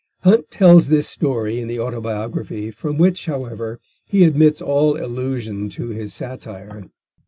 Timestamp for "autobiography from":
1.79-2.97